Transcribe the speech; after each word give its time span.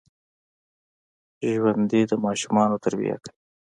ژوندي 1.59 2.01
د 2.07 2.13
ماشومانو 2.25 2.75
تربیه 2.83 3.17
کوي 3.23 3.33